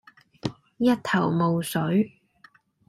[0.79, 2.11] 一頭霧水